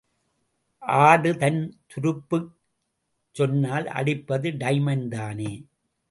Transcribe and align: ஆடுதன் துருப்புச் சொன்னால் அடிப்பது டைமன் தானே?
ஆடுதன் 1.01 1.59
துருப்புச் 1.87 2.49
சொன்னால் 3.35 3.87
அடிப்பது 3.87 4.51
டைமன் 4.51 5.07
தானே? 5.07 5.51